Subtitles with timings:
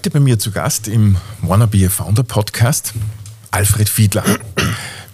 [0.00, 2.94] Heute bei mir zu Gast im Wanna Be a Founder Podcast
[3.50, 4.24] Alfred Fiedler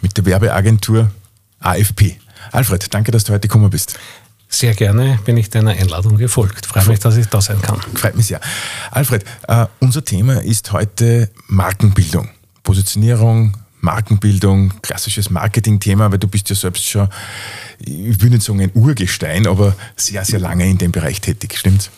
[0.00, 1.10] mit der Werbeagentur
[1.58, 2.20] AFP.
[2.52, 3.98] Alfred, danke, dass du heute gekommen bist.
[4.48, 6.66] Sehr gerne bin ich deiner Einladung gefolgt.
[6.66, 7.80] Freue mich, dass ich da sein kann.
[7.94, 8.40] Freut mich sehr.
[8.92, 12.28] Alfred, uh, unser Thema ist heute Markenbildung,
[12.62, 17.08] Positionierung, Markenbildung, klassisches Marketing-Thema, weil du bist ja selbst schon,
[17.80, 21.90] ich will nicht sagen ein Urgestein, aber sehr, sehr lange in dem Bereich tätig, stimmt's?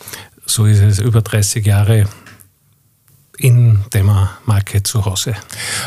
[0.47, 2.07] So ist es, über 30 Jahre
[3.39, 5.33] in der Marke zu Hause.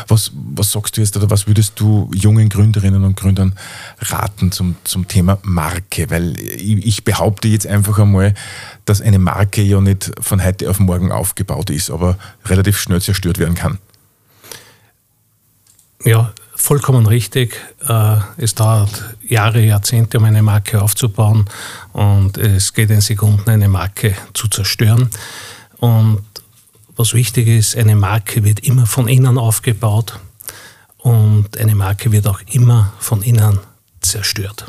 [0.07, 3.53] Was, was sagst du jetzt oder was würdest du jungen Gründerinnen und Gründern
[3.99, 6.09] raten zum, zum Thema Marke?
[6.09, 8.33] Weil ich, ich behaupte jetzt einfach einmal,
[8.85, 13.37] dass eine Marke ja nicht von heute auf morgen aufgebaut ist, aber relativ schnell zerstört
[13.37, 13.77] werden kann.
[16.03, 17.55] Ja, vollkommen richtig.
[17.87, 21.45] Äh, es dauert Jahre, Jahrzehnte, um eine Marke aufzubauen
[21.93, 25.09] und es geht in Sekunden, eine Marke zu zerstören.
[25.77, 26.23] Und
[26.95, 30.19] was wichtig ist, eine Marke wird immer von innen aufgebaut
[30.97, 33.59] und eine Marke wird auch immer von innen
[34.01, 34.65] zerstört.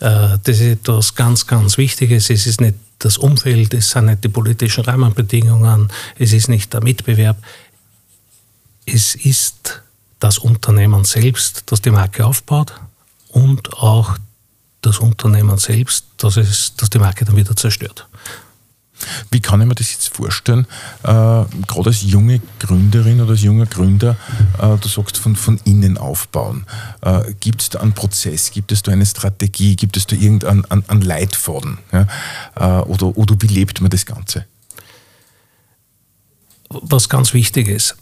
[0.00, 2.30] Äh, das ist etwas ganz, ganz Wichtiges.
[2.30, 6.82] Es ist nicht das Umfeld, es sind nicht die politischen Rahmenbedingungen, es ist nicht der
[6.82, 7.36] Mitbewerb.
[8.86, 9.82] Es ist
[10.20, 12.72] das Unternehmen selbst, das die Marke aufbaut
[13.28, 14.16] und auch
[14.80, 18.06] das Unternehmen selbst, das, es, das die Marke dann wieder zerstört.
[19.30, 20.66] Wie kann ich mir das jetzt vorstellen,
[21.02, 24.16] äh, gerade als junge Gründerin oder als junger Gründer,
[24.58, 26.66] äh, du sagst von, von innen aufbauen.
[27.02, 30.64] Äh, gibt es da einen Prozess, gibt es da eine Strategie, gibt es da irgendeinen
[30.66, 31.78] einen, einen Leitfaden?
[31.92, 32.06] Ja?
[32.54, 34.46] Äh, oder, oder wie lebt man das Ganze?
[36.68, 37.96] Was ganz wichtig ist,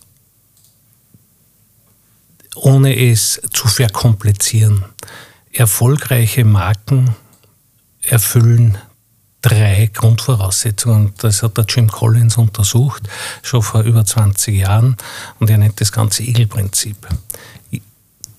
[2.55, 4.85] ohne es zu verkomplizieren,
[5.53, 7.15] erfolgreiche Marken
[8.01, 8.79] erfüllen
[9.45, 11.13] drei Grundvoraussetzungen.
[11.19, 13.03] Das hat der Jim Collins untersucht,
[13.43, 14.97] schon vor über 20 Jahren,
[15.39, 16.97] und er nennt das ganze Igel-Prinzip.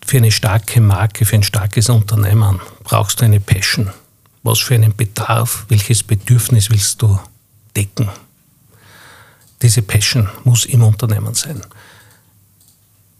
[0.04, 3.92] Für eine starke Marke, für ein starkes Unternehmen brauchst du eine Passion.
[4.42, 7.20] Was für einen Bedarf, welches Bedürfnis willst du
[7.76, 8.10] decken?
[9.62, 11.62] Diese Passion muss im Unternehmen sein.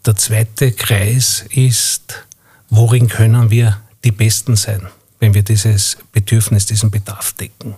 [0.04, 2.24] Der zweite Kreis ist,
[2.68, 4.88] worin können wir die Besten sein?
[5.18, 7.76] Wenn wir dieses Bedürfnis, diesen Bedarf decken.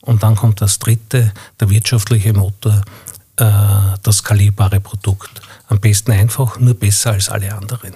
[0.00, 2.82] Und dann kommt das dritte, der wirtschaftliche Motor,
[3.36, 3.44] äh,
[4.02, 5.40] das skalierbare Produkt.
[5.68, 7.94] Am besten einfach, nur besser als alle anderen.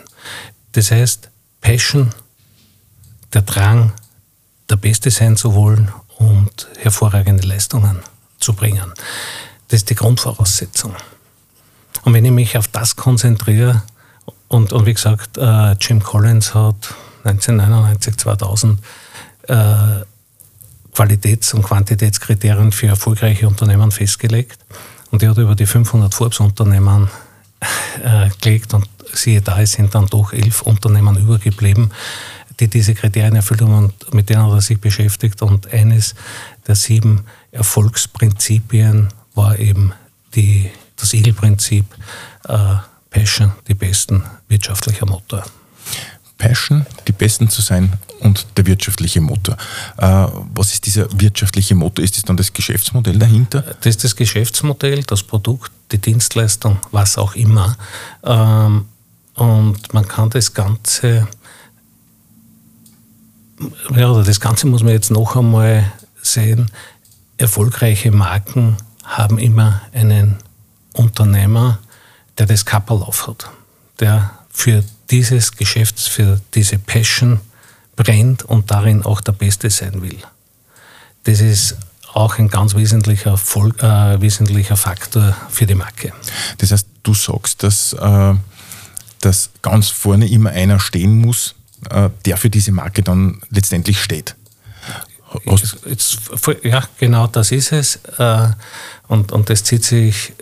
[0.72, 1.28] Das heißt,
[1.60, 2.10] Passion,
[3.32, 3.92] der Drang,
[4.70, 8.00] der Beste sein zu wollen und hervorragende Leistungen
[8.38, 8.92] zu bringen.
[9.68, 10.94] Das ist die Grundvoraussetzung.
[12.04, 13.82] Und wenn ich mich auf das konzentriere,
[14.48, 18.80] und, und wie gesagt, äh, Jim Collins hat 1999, 2000
[19.48, 19.54] äh,
[20.92, 24.58] Qualitäts- und Quantitätskriterien für erfolgreiche Unternehmen festgelegt.
[25.10, 27.08] Und er hat über die 500 Forbes-Unternehmen
[28.02, 31.92] äh, gelegt und siehe da, es sind dann doch elf Unternehmen übergeblieben,
[32.60, 35.40] die diese Kriterien erfüllt haben und mit denen hat er sich beschäftigt.
[35.42, 36.14] Und eines
[36.66, 39.92] der sieben Erfolgsprinzipien war eben
[40.34, 41.84] die, das Eagle-Prinzip,
[42.48, 42.74] äh,
[43.10, 45.44] Passion, die besten wirtschaftlicher Motor.
[46.38, 49.56] Passion, die Besten zu sein und der wirtschaftliche Motor.
[49.96, 52.04] Äh, was ist dieser wirtschaftliche Motor?
[52.04, 53.62] Ist das dann das Geschäftsmodell dahinter?
[53.80, 57.76] Das ist das Geschäftsmodell, das Produkt, die Dienstleistung, was auch immer.
[58.22, 58.86] Ähm,
[59.34, 61.28] und man kann das Ganze,
[63.94, 66.70] ja, das Ganze muss man jetzt noch einmal sehen.
[67.36, 70.36] Erfolgreiche Marken haben immer einen
[70.92, 71.78] Unternehmer,
[72.36, 73.50] der das Kappel hat,
[74.00, 77.40] der für dieses Geschäfts, für diese Passion
[77.96, 80.18] brennt und darin auch der Beste sein will.
[81.24, 81.76] Das ist
[82.14, 86.12] auch ein ganz wesentlicher, Volk, äh, wesentlicher Faktor für die Marke.
[86.58, 88.34] Das heißt, du sagst, dass, äh,
[89.20, 91.54] dass ganz vorne immer einer stehen muss,
[91.90, 94.34] äh, der für diese Marke dann letztendlich steht.
[95.44, 96.18] Jetzt, jetzt,
[96.62, 97.96] ja, genau das ist es.
[98.18, 98.48] Äh,
[99.08, 100.32] und, und das zieht sich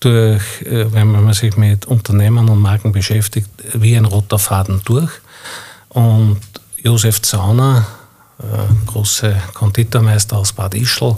[0.00, 5.10] durch, äh, wenn man sich mit Unternehmen und Marken beschäftigt, wie ein roter Faden durch.
[5.88, 6.40] Und
[6.76, 7.86] Josef Zauner,
[8.38, 11.16] äh, große Konditormeister aus Bad Ischl,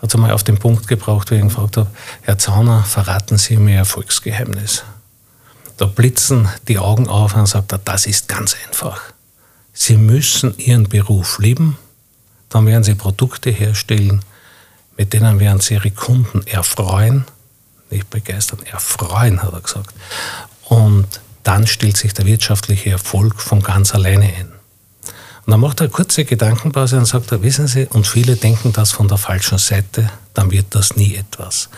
[0.00, 1.90] hat es einmal auf den Punkt gebraucht, wie ich ihn gefragt habe,
[2.22, 4.82] Herr Zauner, verraten Sie mir Erfolgsgeheimnis.
[5.76, 9.00] Da blitzen die Augen auf und sagt er, das ist ganz einfach.
[9.72, 11.78] Sie müssen Ihren Beruf lieben,
[12.48, 14.20] dann werden Sie Produkte herstellen,
[14.96, 17.24] mit denen werden Sie Ihre Kunden erfreuen
[17.92, 19.94] nicht begeistern, erfreuen, hat er gesagt.
[20.64, 21.06] Und
[21.42, 24.52] dann stellt sich der wirtschaftliche Erfolg von ganz alleine ein.
[25.44, 28.92] Und dann macht er eine kurze Gedankenpause und sagt, wissen Sie, und viele denken das
[28.92, 31.68] von der falschen Seite, dann wird das nie etwas.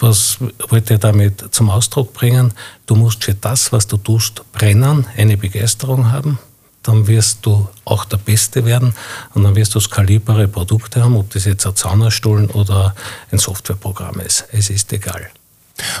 [0.00, 0.38] was
[0.68, 2.52] wollte er damit zum Ausdruck bringen?
[2.86, 6.38] Du musst für das, was du tust, brennen, eine Begeisterung haben.
[6.82, 8.94] Dann wirst du auch der Beste werden
[9.34, 12.94] und dann wirst du skalibbare Produkte haben, ob das jetzt ein Zaunerstuhl oder
[13.30, 14.46] ein Softwareprogramm ist.
[14.50, 15.30] Es ist egal.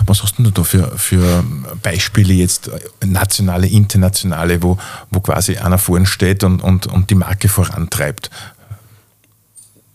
[0.06, 1.44] Was hast du da für, für
[1.82, 2.70] Beispiele jetzt,
[3.04, 4.78] nationale, internationale, wo,
[5.10, 8.30] wo quasi einer vorne steht und, und, und die Marke vorantreibt?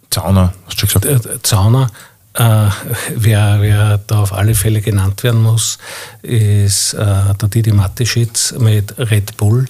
[0.10, 1.46] Zauner, hast du schon gesagt?
[1.46, 1.92] Zauner,
[2.36, 2.70] äh,
[3.16, 5.78] wer, wer da auf alle Fälle genannt werden muss,
[6.22, 9.66] ist äh, der Didi Mateschitz mit Red Bull,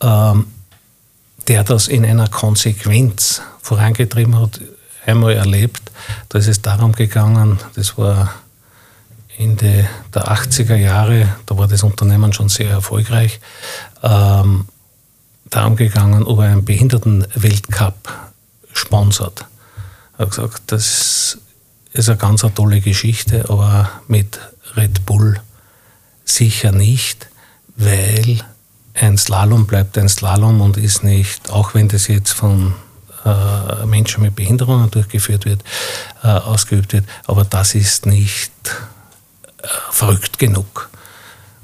[0.00, 0.46] ähm,
[1.46, 4.60] der das in einer Konsequenz vorangetrieben hat.
[5.06, 5.90] Einmal erlebt,
[6.28, 8.34] da ist es darum gegangen, das war
[9.38, 13.40] Ende der 80er Jahre, da war das Unternehmen schon sehr erfolgreich,
[14.02, 14.66] ähm,
[15.50, 18.12] darum gegangen, ob er einen Behindertenweltcup
[18.72, 19.46] sponsert.
[20.18, 21.38] Er hat gesagt, das
[21.92, 24.38] ist eine ganz eine tolle Geschichte, aber mit
[24.76, 25.40] Red Bull
[26.24, 27.28] sicher nicht,
[27.76, 28.38] weil
[28.94, 32.74] ein Slalom bleibt ein Slalom und ist nicht, auch wenn das jetzt von
[33.24, 35.62] äh, Menschen mit Behinderungen durchgeführt wird,
[36.22, 38.52] äh, ausgeübt wird, aber das ist nicht
[39.62, 40.90] äh, verrückt genug.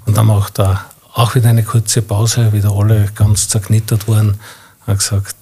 [0.06, 0.84] Und dann macht er
[1.14, 4.38] auch wieder eine kurze Pause, wieder alle ganz zerknittert worden,
[4.86, 5.37] hat gesagt,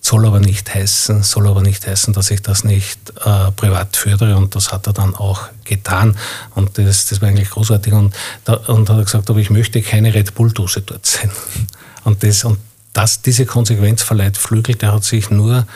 [0.00, 4.36] soll aber nicht heißen, soll aber nicht heißen, dass ich das nicht äh, privat fördere
[4.36, 6.16] und das hat er dann auch getan.
[6.54, 7.92] Und das, das war eigentlich großartig.
[7.92, 8.14] Und,
[8.44, 11.30] da, und hat er gesagt, aber ich möchte keine Red Bull-Dose dort sein.
[12.02, 12.58] Und, das, und
[12.94, 15.66] das, diese Konsequenz verleiht Flügel, der hat sich nur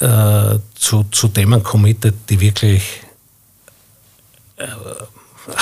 [0.00, 3.02] äh, zu, zu Themen committed, die wirklich
[4.56, 4.66] äh,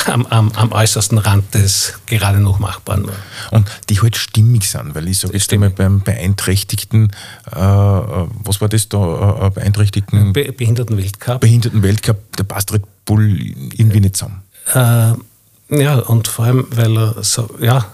[0.06, 3.15] am, am, am, äußersten Rand des gerade noch Machbaren war.
[3.50, 7.11] Und die halt stimmig sind, weil ich sage jetzt einmal beim Beeinträchtigten,
[7.50, 10.33] äh, was war das da, äh, Beeinträchtigten?
[10.33, 11.41] Be Behindertenweltcup.
[11.41, 14.43] Behindertenweltcup, der passt Red Bull irgendwie nicht zusammen.
[14.75, 17.87] Äh, ja, und vor allem, weil er so, ja,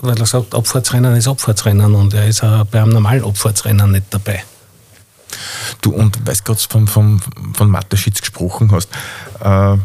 [0.00, 4.06] weil er sagt, Abfahrtsrennen ist Abfahrtsrennen und er ist auch bei einem normalen Abfahrtsrennen nicht
[4.10, 4.44] dabei.
[5.80, 7.20] Du, und weil du gerade von, von,
[7.54, 8.88] von Mateschitz gesprochen hast,
[9.40, 9.76] äh,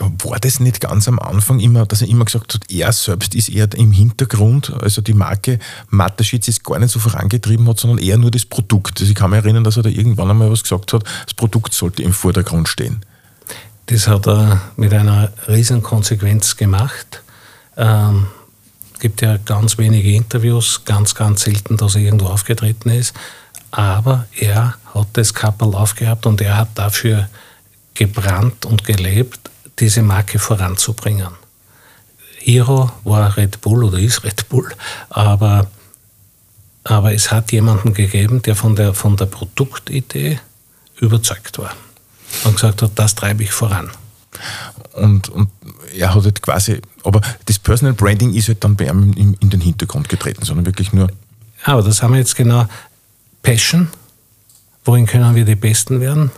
[0.00, 3.48] war das nicht ganz am Anfang immer, dass er immer gesagt hat, er selbst ist
[3.48, 5.58] eher im Hintergrund, also die Marke
[5.88, 9.00] Mateschitz ist gar nicht so vorangetrieben hat, sondern eher nur das Produkt.
[9.00, 11.74] Also ich kann mich erinnern, dass er da irgendwann einmal was gesagt hat, das Produkt
[11.74, 13.00] sollte im Vordergrund stehen.
[13.86, 17.22] Das hat er mit einer riesen Konsequenz gemacht.
[17.76, 18.26] Ähm,
[19.00, 23.14] gibt ja ganz wenige Interviews, ganz, ganz selten, dass er irgendwo aufgetreten ist.
[23.70, 27.28] Aber er hat das Kappel aufgehabt und er hat dafür
[27.98, 31.28] gebrannt und gelebt, diese Marke voranzubringen.
[32.38, 34.72] Hero war Red Bull oder ist Red Bull,
[35.10, 35.66] aber,
[36.84, 40.38] aber es hat jemanden gegeben, der von der, von der Produktidee
[41.00, 41.74] überzeugt war
[42.44, 43.90] und gesagt hat, das treibe ich voran.
[44.92, 45.50] Und, und
[45.96, 49.50] er hat halt quasi, aber das Personal Branding ist halt dann bei ihm in, in
[49.50, 51.10] den Hintergrund getreten, sondern wirklich nur.
[51.64, 52.66] Aber das haben wir jetzt genau.
[53.42, 53.88] Passion,
[54.84, 56.30] worin können wir die Besten werden?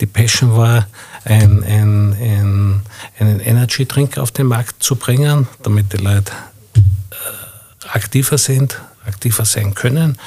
[0.00, 0.86] Die Passion war,
[1.24, 2.82] ein, ein, ein,
[3.18, 6.32] einen Energy-Drink auf den Markt zu bringen, damit die Leute
[6.74, 10.18] äh, aktiver sind, aktiver sein können.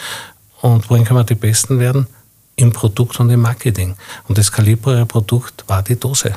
[0.62, 2.08] Und wohin können wir die Besten werden?
[2.56, 3.96] Im Produkt und im Marketing.
[4.28, 6.34] Und das kalibrere Produkt war die Dose.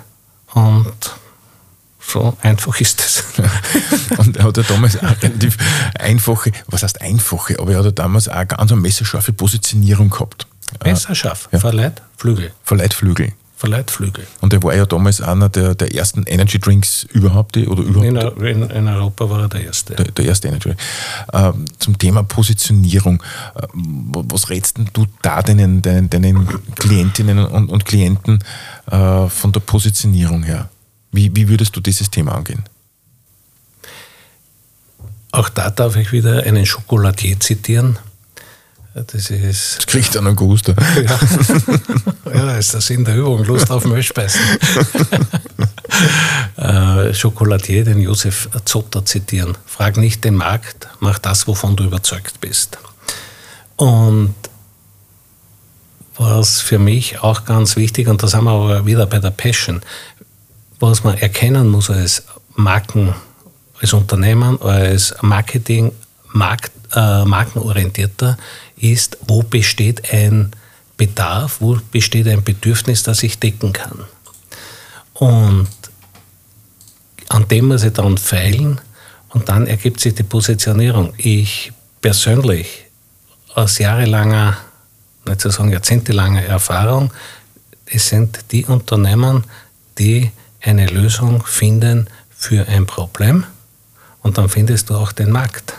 [0.52, 1.14] Und
[2.00, 3.24] so einfach ist es.
[4.18, 5.56] und er hat ja damals auch relativ
[5.98, 10.46] einfache, was heißt einfache, aber er hat ja damals auch ganz eine messerscharfe Positionierung gehabt.
[10.84, 11.58] Messerscharf, ja.
[11.58, 12.52] Verleiht Flügel.
[12.62, 13.32] Verleiht Flügel.
[13.60, 14.26] Verleiht Flügel.
[14.40, 18.38] Und er war ja damals einer der, der ersten Energy Drinks überhaupt, oder überhaupt.
[18.40, 19.94] In, in, in Europa war er der erste.
[19.96, 20.80] Der, der erste Energy Drink.
[21.34, 23.22] Ähm, zum Thema Positionierung.
[23.74, 28.42] Ähm, was rätst du da deinen, deinen, deinen Klientinnen und, und Klienten
[28.90, 30.70] äh, von der Positionierung her?
[31.12, 32.64] Wie, wie würdest du dieses Thema angehen?
[35.32, 37.98] Auch da darf ich wieder einen Schokoladier zitieren.
[38.94, 39.78] Das ist.
[39.78, 40.74] Das kriegt einen Guster.
[40.96, 41.18] Ja.
[42.38, 43.44] ja, ist der Sinn der Übung.
[43.44, 44.40] Lust auf Milchspeisen.
[46.56, 49.56] äh, Schokoladier, den Josef Zotter zitieren.
[49.64, 52.78] Frag nicht den Markt, mach das, wovon du überzeugt bist.
[53.76, 54.34] Und
[56.16, 59.82] was für mich auch ganz wichtig, und das haben wir aber wieder bei der Passion,
[60.80, 62.24] was man erkennen muss als
[62.56, 63.14] Marken,
[63.80, 65.92] als Unternehmen, als Marketing,
[66.32, 68.38] Markt, äh, markenorientierter,
[68.76, 70.52] ist, wo besteht ein
[70.96, 74.04] Bedarf, wo besteht ein Bedürfnis, das ich decken kann.
[75.14, 75.68] Und
[77.28, 78.80] an dem muss ich dann feilen
[79.30, 81.12] und dann ergibt sich die Positionierung.
[81.16, 82.86] Ich persönlich
[83.54, 84.56] aus jahrelanger,
[85.26, 87.12] nicht zu sagen jahrzehntelanger Erfahrung,
[87.86, 89.44] es sind die Unternehmen,
[89.98, 93.44] die eine Lösung finden für ein Problem
[94.22, 95.74] und dann findest du auch den Markt.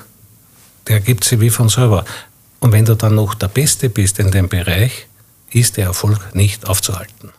[0.88, 2.06] Der ergibt sich wie von selber.
[2.60, 5.08] Und wenn du dann noch der Beste bist in dem Bereich,
[5.52, 7.32] ist der Erfolg nicht aufzuhalten.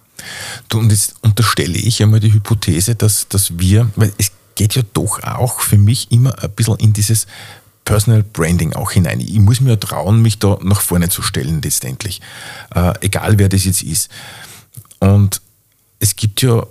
[0.68, 4.82] Du, und jetzt unterstelle ich einmal die Hypothese, dass, dass wir, weil es geht ja
[4.92, 7.26] doch auch für mich immer ein bisschen in dieses
[7.84, 9.20] Personal Branding auch hinein.
[9.20, 12.20] Ich muss mir ja trauen, mich da nach vorne zu stellen letztendlich,
[12.74, 14.10] äh, egal wer das jetzt ist.
[15.00, 15.40] Und
[15.98, 16.64] es gibt ja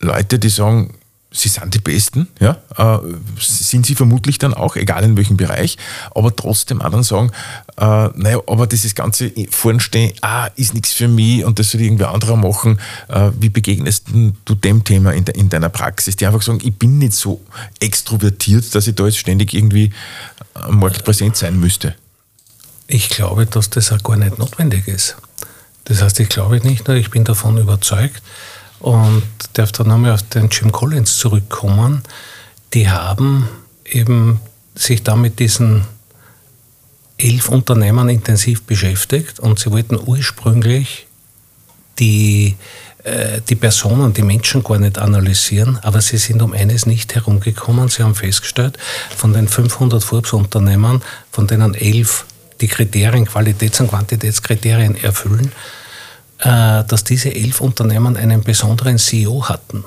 [0.00, 0.94] Leute, die sagen,
[1.36, 2.98] sie sind die Besten, ja, äh,
[3.38, 5.76] sind sie vermutlich dann auch, egal in welchem Bereich,
[6.14, 7.30] aber trotzdem auch dann sagen,
[7.76, 11.82] äh, naja, aber dieses ganze vorn stehen, ah, ist nichts für mich und das soll
[11.82, 12.80] irgendwer anderer machen.
[13.08, 14.06] Äh, wie begegnest
[14.44, 16.16] du dem Thema in, de, in, deiner Praxis?
[16.16, 17.40] Die einfach sagen, ich bin nicht so
[17.80, 19.92] extrovertiert, dass ich da jetzt ständig irgendwie
[20.54, 21.94] am Markt präsent sein müsste.
[22.86, 25.16] Ich glaube, dass das auch gar nicht notwendig ist.
[25.84, 28.22] Das heißt, ich glaube nicht nur, ich bin davon überzeugt,
[28.80, 29.22] und
[29.54, 32.02] darf dann nochmal auf den Jim Collins zurückkommen.
[32.74, 33.48] Die haben
[33.84, 34.40] eben
[34.74, 35.84] sich da mit diesen
[37.18, 41.06] elf Unternehmern intensiv beschäftigt und sie wollten ursprünglich
[41.98, 42.56] die,
[43.04, 47.88] äh, die Personen, die Menschen gar nicht analysieren, aber sie sind um eines nicht herumgekommen.
[47.88, 48.76] Sie haben festgestellt,
[49.16, 52.26] von den 500 Forbes-Unternehmern, von denen elf
[52.60, 55.52] die Kriterien, Qualitäts- und Quantitätskriterien erfüllen,
[56.38, 59.84] dass diese elf Unternehmen einen besonderen CEO hatten.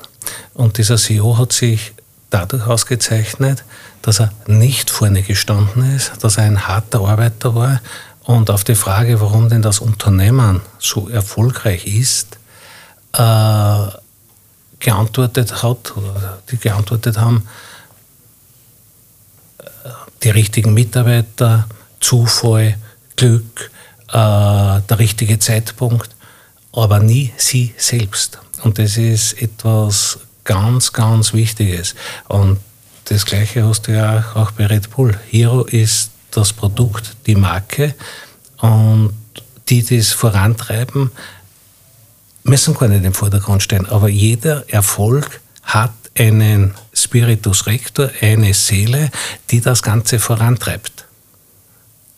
[0.53, 1.94] Und dieser CEO hat sich
[2.29, 3.63] dadurch ausgezeichnet,
[4.01, 7.82] dass er nicht vorne gestanden ist, dass er ein harter Arbeiter war
[8.24, 12.38] und auf die Frage, warum denn das Unternehmen so erfolgreich ist,
[13.13, 13.88] äh,
[14.79, 17.48] geantwortet hat, oder die geantwortet haben,
[19.58, 19.63] äh,
[20.24, 21.68] die richtigen Mitarbeiter,
[22.00, 22.77] Zufall,
[23.15, 23.72] Glück,
[24.10, 26.15] äh, der richtige Zeitpunkt
[26.72, 28.40] aber nie sie selbst.
[28.64, 31.96] Und das ist etwas ganz, ganz Wichtiges.
[32.28, 32.60] Und
[33.06, 35.18] das Gleiche hast du ja auch bei Red Bull.
[35.30, 37.96] Hero ist das Produkt, die Marke
[38.58, 39.14] und
[39.68, 41.12] die das vorantreiben,
[42.44, 43.88] müssen gar nicht im Vordergrund stehen.
[43.88, 49.12] Aber jeder Erfolg hat einen Spiritus Rector, eine Seele,
[49.52, 51.06] die das Ganze vorantreibt.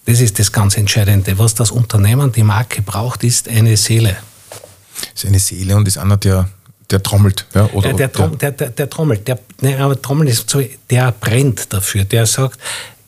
[0.05, 1.37] Das ist das ganz Entscheidende.
[1.37, 4.17] Was das Unternehmen, die Marke braucht, ist eine Seele
[5.13, 6.49] ist eine Seele und ist einer, der,
[6.89, 7.45] der trommelt.
[7.53, 9.27] Ja, oder, der, der, Trom, der, der, der trommelt.
[9.27, 12.05] Der, ne, aber Trommeln ist so, der brennt dafür.
[12.05, 12.59] Der sagt,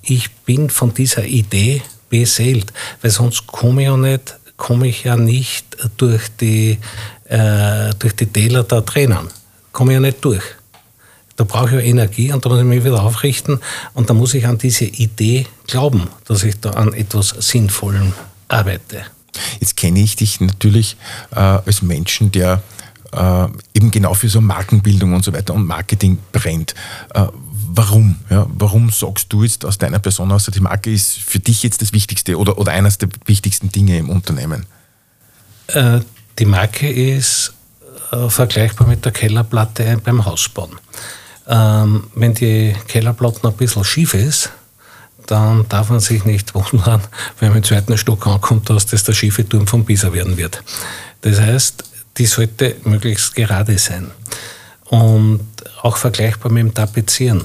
[0.02, 2.72] ich bin von dieser Idee beseelt,
[3.02, 5.66] weil sonst komme ich ja nicht, komme ich ja nicht
[5.98, 6.78] durch die,
[7.26, 9.30] äh, durch die Täler der Tränen.
[9.72, 10.44] Komme ich ja nicht durch.
[11.36, 13.60] Da brauche ich ja Energie und da muss ich mich wieder aufrichten
[13.96, 18.14] und da muss ich an diese Idee glauben, dass ich da an etwas Sinnvollem
[18.48, 19.06] arbeite.
[19.60, 20.98] Jetzt kenne ich dich natürlich
[21.32, 22.62] äh, als Menschen, der
[23.14, 26.74] äh, eben genau für so Markenbildung und so weiter und Marketing brennt.
[27.14, 27.28] Äh,
[27.76, 28.16] warum?
[28.30, 31.82] Ja, warum sagst du jetzt aus deiner Person aus, die Marke ist für dich jetzt
[31.82, 34.66] das Wichtigste oder, oder eines der wichtigsten Dinge im Unternehmen?
[35.68, 36.00] Äh,
[36.40, 37.54] die Marke ist
[38.12, 40.72] äh, vergleichbar mit der Kellerplatte beim Hausbauen.
[41.48, 44.50] Ähm, wenn die Kellerplatte ein bisschen schief ist,
[45.28, 47.02] dann darf man sich nicht wundern,
[47.40, 50.64] wenn man im zweiten Stock ankommt, dass das der schiefe Turm von Pisa werden wird.
[51.22, 51.84] Das heißt,
[52.18, 54.12] die sollte möglichst gerade sein.
[54.86, 55.48] Und
[55.82, 57.44] auch vergleichbar mit dem Tapezieren.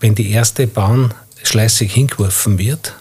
[0.00, 1.12] Wenn die erste Bahn
[1.42, 2.94] schleißig hingeworfen wird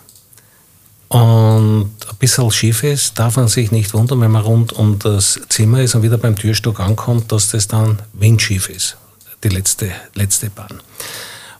[1.09, 5.39] und ein bisschen schief ist, darf man sich nicht wundern, wenn man rund um das
[5.49, 8.97] Zimmer ist und wieder beim Türstock ankommt, dass das dann windschief ist,
[9.43, 10.81] die letzte, letzte Bahn.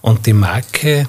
[0.01, 1.07] Und die Marke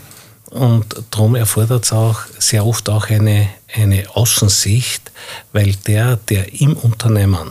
[0.54, 5.10] und darum erfordert es auch sehr oft auch eine, eine Außensicht,
[5.52, 7.50] weil der, der im Unternehmen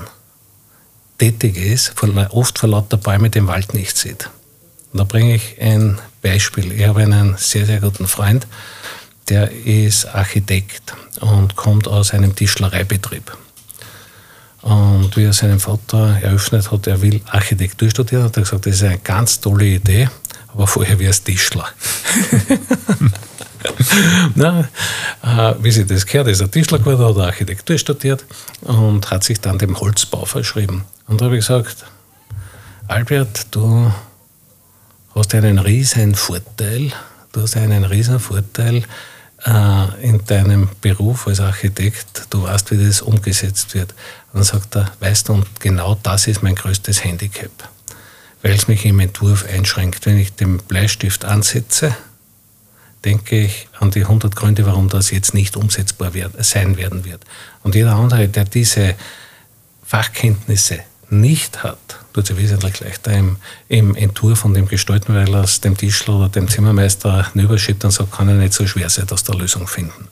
[1.17, 1.93] tätig ist,
[2.29, 4.29] oft vor lauter Bäume den Wald nicht sieht.
[4.93, 6.71] Und da bringe ich ein Beispiel.
[6.71, 8.47] Ich habe einen sehr, sehr guten Freund,
[9.27, 13.37] der ist Architekt und kommt aus einem Tischlereibetrieb.
[14.61, 18.75] Und wie er seinen Vater eröffnet hat, er will Architektur studieren, hat er gesagt, das
[18.75, 20.07] ist eine ganz tolle Idee
[20.53, 21.65] aber vorher wäre es Tischler.
[24.35, 24.67] Na,
[25.23, 28.25] äh, wie sie das gehört, ist er Tischler geworden, hat Architektur studiert
[28.61, 30.83] und hat sich dann dem Holzbau verschrieben.
[31.07, 31.85] Und da habe ich gesagt,
[32.87, 33.91] Albert, du
[35.15, 36.91] hast einen riesen Vorteil,
[37.31, 38.83] du hast einen riesen Vorteil
[39.45, 43.91] äh, in deinem Beruf als Architekt, du weißt, wie das umgesetzt wird.
[44.31, 47.51] Und dann sagt er, weißt du, und genau das ist mein größtes Handicap
[48.43, 50.05] weil es mich im Entwurf einschränkt.
[50.05, 51.95] Wenn ich den Bleistift ansetze,
[53.03, 57.21] denke ich an die 100 Gründe, warum das jetzt nicht umsetzbar sein werden wird.
[57.63, 58.95] Und jeder andere, der diese
[59.85, 61.77] Fachkenntnisse nicht hat,
[62.11, 66.15] tut sich wesentlich leichter im, im Entour von dem Gestalten, weil er es dem Tischler
[66.15, 69.67] oder dem Zimmermeister überschiebt und sagt, kann er nicht so schwer sein, dass der Lösung
[69.67, 70.07] finden.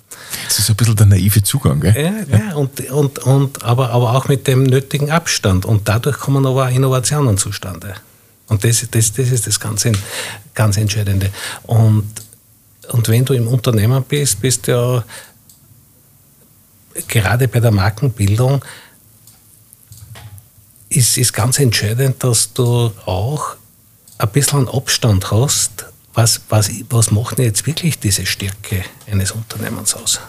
[0.45, 1.95] Das ist ein bisschen der naive Zugang, gell?
[1.95, 2.45] Ja, ja.
[2.49, 5.65] ja und, und, und, aber, aber auch mit dem nötigen Abstand.
[5.65, 7.95] Und dadurch kommen aber auch Innovationen zustande.
[8.51, 9.87] Und das, das, das ist das ganz,
[10.53, 11.29] ganz Entscheidende.
[11.63, 12.11] Und,
[12.89, 15.05] und wenn du im Unternehmen bist, bist du ja
[17.07, 18.63] gerade bei der Markenbildung
[20.89, 23.55] ist, ist ganz entscheidend, dass du auch
[24.17, 25.85] ein bisschen Abstand hast.
[26.13, 30.19] Was, was, was macht denn jetzt wirklich diese Stärke eines Unternehmens aus?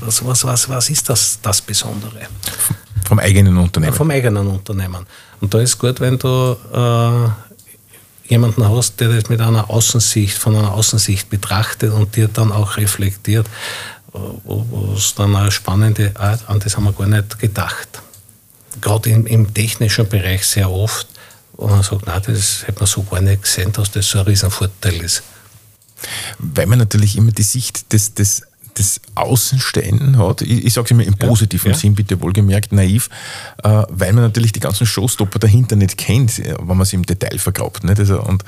[0.00, 2.28] Was, was, was, was ist das, das Besondere?
[3.06, 3.94] Vom eigenen Unternehmen.
[3.94, 5.06] vom eigenen Unternehmen.
[5.40, 10.56] Und da ist gut, wenn du äh, jemanden hast, der das mit einer Außensicht, von
[10.56, 13.46] einer Außensicht betrachtet und dir dann auch reflektiert,
[14.12, 18.02] was dann eine spannende Art, an das haben wir gar nicht gedacht
[18.80, 21.08] gerade im, im, technischen Bereich sehr oft,
[21.54, 24.26] wo man sagt, nein, das hätte man so gar nicht gesehen, dass das so ein
[24.26, 25.22] Riesenvorteil ist.
[26.38, 28.42] Weil man natürlich immer die Sicht des, des,
[28.78, 31.78] des Außenstehenden hat, ich, ich sage es immer im positiven ja, ja.
[31.78, 33.08] Sinn, bitte wohlgemerkt, naiv,
[33.62, 37.06] äh, weil man natürlich die ganzen Showstopper dahinter nicht kennt, äh, wenn man sie im
[37.06, 37.84] Detail vergrabt.
[37.84, 37.98] Nicht?
[37.98, 38.44] Also, und,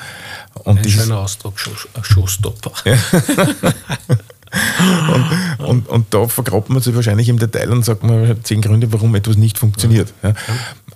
[0.54, 1.70] und Ein schöner Ausdruck, Show,
[2.02, 2.72] Showstopper.
[2.84, 2.98] Ja.
[5.14, 8.92] und, und, und, da vergrabt man sich wahrscheinlich im Detail und sagt man zehn Gründe,
[8.92, 10.12] warum etwas nicht funktioniert.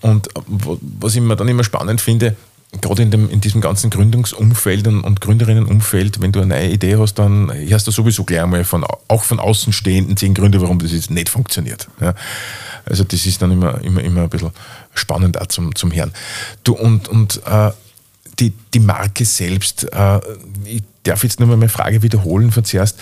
[0.01, 2.37] Und was ich mir dann immer spannend finde,
[2.81, 6.97] gerade in, dem, in diesem ganzen Gründungsumfeld und, und Gründerinnenumfeld, wenn du eine neue Idee
[6.97, 10.93] hast, dann hast du sowieso gleich einmal von, auch von Außenstehenden zehn Gründe, warum das
[10.93, 11.89] jetzt nicht funktioniert.
[12.01, 12.15] Ja.
[12.87, 14.51] Also das ist dann immer, immer, immer ein bisschen
[14.95, 16.13] spannend auch zum, zum Hören.
[16.65, 17.71] Du, und, und äh,
[18.39, 20.21] die, die Marke selbst, äh,
[20.65, 22.99] ich darf jetzt nur mal meine Frage wiederholen von zuerst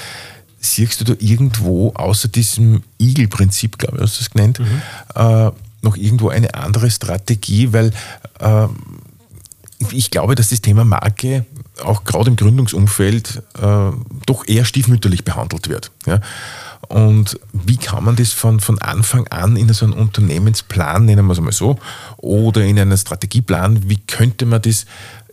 [0.60, 4.82] siehst du da irgendwo, außer diesem Igel-Prinzip, glaube ich, hast du es genannt, mhm.
[5.14, 5.50] äh,
[5.82, 7.72] noch irgendwo eine andere Strategie?
[7.72, 7.92] Weil
[8.40, 8.66] äh,
[9.92, 11.46] ich glaube, dass das Thema Marke
[11.82, 13.90] auch gerade im Gründungsumfeld äh,
[14.26, 15.90] doch eher stiefmütterlich behandelt wird.
[16.06, 16.20] Ja?
[16.88, 21.32] Und wie kann man das von, von Anfang an in so einem Unternehmensplan, nennen wir
[21.32, 21.78] es mal so,
[22.18, 24.86] oder in einen Strategieplan, wie könnte man das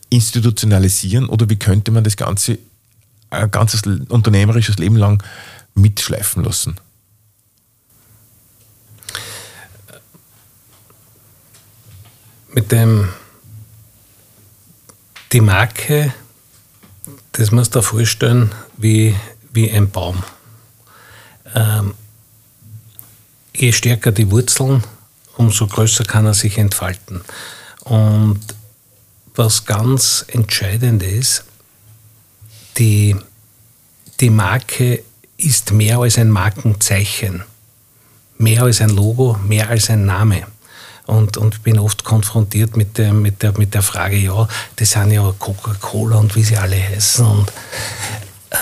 [0.10, 2.60] institutionalisieren oder wie könnte man das Ganze
[3.30, 5.22] ein ganzes unternehmerisches Leben lang
[5.76, 6.76] mitschleifen lassen?
[12.54, 13.10] Mit dem,
[15.32, 16.14] die Marke,
[17.34, 19.16] das musst du dir vorstellen wie,
[19.52, 20.24] wie ein Baum.
[21.54, 21.94] Ähm,
[23.56, 24.84] je stärker die Wurzeln,
[25.36, 27.22] umso größer kann er sich entfalten.
[27.82, 28.40] Und
[29.36, 31.44] was ganz entscheidend ist,
[32.78, 33.16] die,
[34.20, 35.04] die Marke
[35.38, 37.44] ist mehr als ein Markenzeichen,
[38.38, 40.48] mehr als ein Logo, mehr als ein Name.
[41.08, 45.12] Und, und bin oft konfrontiert mit der, mit, der, mit der Frage, ja, das sind
[45.12, 47.26] ja Coca-Cola und wie sie alle heißen.
[47.26, 47.50] Und
[48.52, 48.56] äh,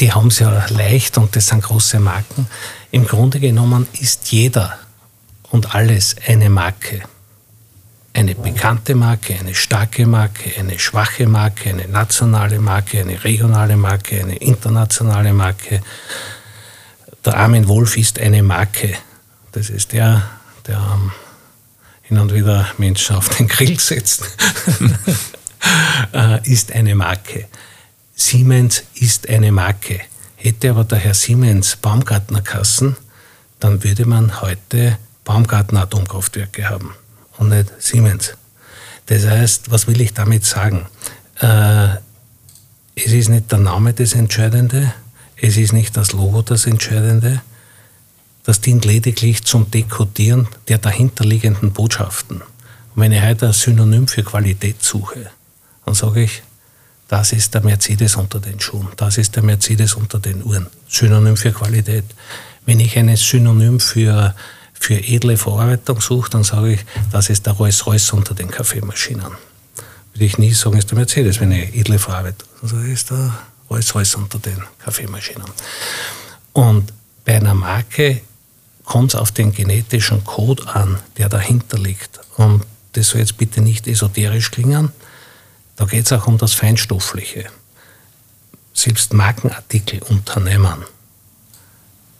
[0.00, 2.46] die haben es ja leicht und das sind große Marken.
[2.92, 4.78] Im Grunde genommen ist jeder
[5.50, 7.02] und alles eine Marke
[8.14, 14.20] eine bekannte Marke, eine starke Marke, eine schwache Marke, eine nationale Marke, eine regionale Marke,
[14.20, 15.80] eine internationale Marke.
[17.24, 18.94] Der Armin Wolf ist eine Marke.
[19.52, 20.22] Das ist der,
[20.66, 21.12] der ähm,
[22.12, 24.22] hin und wieder Menschen auf den Grill setzt,
[26.12, 27.46] äh, ist eine Marke.
[28.14, 30.00] Siemens ist eine Marke.
[30.36, 32.96] Hätte aber der Herr Siemens Baumgartnerkassen,
[33.60, 36.94] dann würde man heute Baumgartner Atomkraftwerke haben
[37.38, 38.34] und nicht Siemens.
[39.06, 40.84] Das heißt, was will ich damit sagen?
[41.40, 41.94] Äh,
[42.94, 44.92] es ist nicht der Name das Entscheidende,
[45.36, 47.40] es ist nicht das Logo das Entscheidende,
[48.44, 52.40] das dient lediglich zum Dekodieren der dahinterliegenden Botschaften.
[52.40, 55.30] Und wenn ich heute ein Synonym für Qualität suche,
[55.84, 56.42] dann sage ich,
[57.08, 60.66] das ist der Mercedes unter den Schuhen, das ist der Mercedes unter den Uhren.
[60.88, 62.04] Synonym für Qualität.
[62.64, 64.34] Wenn ich ein Synonym für
[64.82, 66.80] für edle Verarbeitung sucht, dann sage ich,
[67.12, 69.30] das ist der Rolls-Royce unter den Kaffeemaschinen.
[70.12, 72.48] Würde ich nie sagen, ist der Mercedes, wenn ich edle Verarbeitung.
[72.62, 73.32] Sage ich, ist der
[73.70, 75.46] Rolls-Royce unter den Kaffeemaschinen.
[76.52, 76.92] Und
[77.24, 78.22] bei einer Marke
[78.92, 82.20] kommt es auf den genetischen Code an, der dahinter liegt.
[82.36, 84.92] Und das soll jetzt bitte nicht esoterisch klingen.
[85.76, 87.46] Da geht es auch um das Feinstoffliche.
[88.74, 90.84] Selbst Markenartikelunternehmen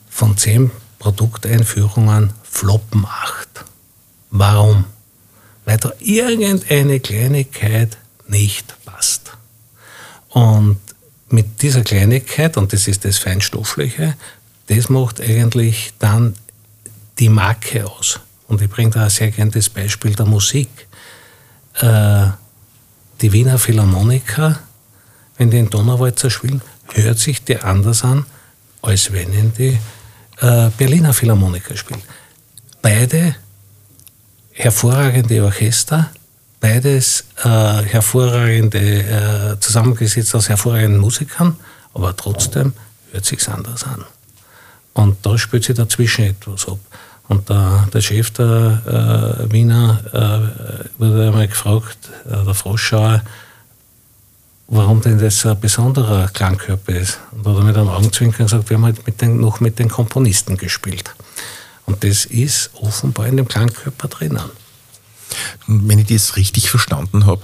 [0.08, 3.66] von zehn Produkteinführungen floppen acht.
[4.30, 4.86] Warum?
[5.66, 9.32] Weil da irgendeine Kleinigkeit nicht passt.
[10.30, 10.78] Und
[11.28, 14.16] mit dieser Kleinigkeit, und das ist das Feinstoffliche,
[14.68, 16.34] das macht eigentlich dann
[17.18, 18.20] die Marke aus.
[18.48, 20.68] Und ich bringe da ein sehr das Beispiel der Musik.
[21.80, 22.26] Äh,
[23.20, 24.58] die Wiener Philharmoniker,
[25.38, 26.60] wenn die in Donauwalzer spielen,
[26.92, 28.26] hört sich die anders an,
[28.82, 29.78] als wenn in die
[30.40, 32.02] äh, Berliner Philharmoniker spielen.
[32.82, 33.36] Beide
[34.50, 36.10] hervorragende Orchester,
[36.60, 41.56] beides äh, hervorragende, äh, zusammengesetzt aus hervorragenden Musikern,
[41.94, 42.74] aber trotzdem
[43.12, 44.04] hört sich anders an.
[44.94, 46.78] Und da spielt sich dazwischen etwas ab.
[47.28, 53.22] Und der, der Chef der äh, Wiener äh, wurde einmal gefragt, äh, der Froschauer,
[54.68, 57.20] warum denn das ein besonderer Klangkörper ist.
[57.30, 59.88] Und hat er mit einem Augenzwinkern gesagt, wir haben halt mit den, noch mit den
[59.88, 61.14] Komponisten gespielt.
[61.86, 64.42] Und das ist offenbar in dem Klangkörper drinnen.
[65.66, 67.42] Wenn ich das richtig verstanden habe,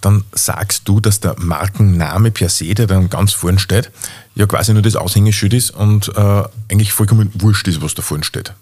[0.00, 3.90] dann sagst du, dass der Markenname per se, der dann ganz vorne steht,
[4.34, 8.24] ja quasi nur das Aushängeschild ist und äh, eigentlich vollkommen wurscht ist, was da vorne
[8.24, 8.52] steht.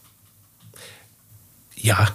[1.77, 2.09] Ja.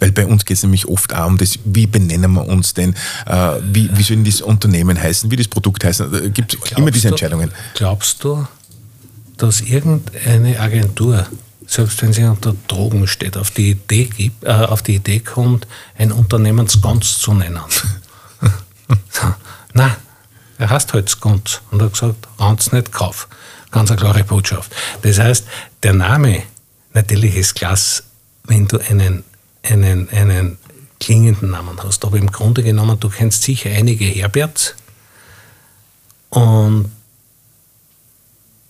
[0.00, 2.94] Weil bei uns geht es nämlich oft auch um das, wie benennen wir uns denn,
[3.26, 6.10] äh, wie, wie soll das Unternehmen heißen, wie das Produkt heißen.
[6.10, 7.50] Da gibt es immer diese Entscheidungen.
[7.50, 8.48] Du, glaubst du,
[9.36, 11.26] dass irgendeine Agentur
[11.66, 15.66] selbst wenn sie unter Drogen steht, auf die Idee, gibt, äh, auf die Idee kommt,
[15.98, 17.60] ein Unternehmensgons zu nennen.
[19.72, 19.96] Nein,
[20.58, 23.28] er heißt halt Skons und hat gesagt, ranz nicht, kauf.
[23.70, 24.74] Ganz eine klare Botschaft.
[25.02, 25.46] Das heißt,
[25.82, 26.42] der Name,
[26.94, 28.04] natürlich ist klasse,
[28.44, 29.24] wenn du einen,
[29.62, 30.58] einen, einen
[31.00, 34.74] klingenden Namen hast, aber im Grunde genommen, du kennst sicher einige Herberts
[36.30, 36.90] und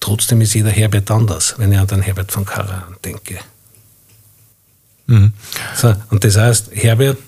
[0.06, 3.40] Trotzdem ist jeder Herbert anders, wenn ich an den Herbert von Karajan denke.
[5.08, 5.32] Mhm.
[5.74, 7.18] So, und das heißt, Herbert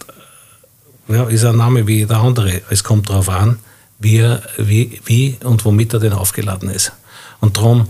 [1.08, 2.60] ja, ist ein Name wie jeder andere.
[2.70, 3.58] Es kommt darauf an,
[3.98, 4.22] wie,
[4.58, 6.92] wie, wie und womit er denn aufgeladen ist.
[7.40, 7.88] Und darum,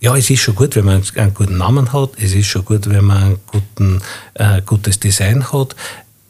[0.00, 2.88] ja, es ist schon gut, wenn man einen guten Namen hat, es ist schon gut,
[2.88, 4.02] wenn man ein guten,
[4.34, 5.76] äh, gutes Design hat,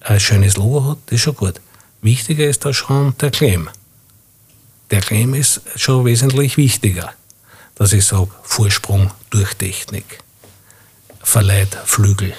[0.01, 1.61] ein schönes Logo hat, das ist schon gut.
[2.03, 3.69] Wichtiger ist da schon der Claim.
[4.91, 7.13] Der Claim ist schon wesentlich wichtiger
[7.75, 10.21] dass ich sage, Vorsprung durch Technik,
[11.23, 12.33] verleiht Flügel,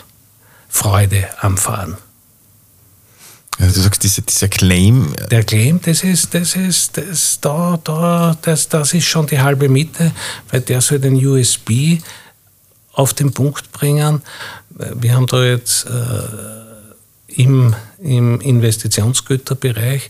[0.70, 1.98] Freude am Fahren.
[3.60, 5.14] Also du sagst, dieser, dieser Claim.
[5.16, 9.40] Äh, Der Claim, das ist, das ist, das, da, da, das, das ist schon die
[9.40, 10.12] halbe Miete,
[10.50, 12.00] weil der soll den USB
[12.94, 14.22] auf den Punkt bringen.
[14.70, 20.10] Wir haben da jetzt äh, im, im Investitionsgüterbereich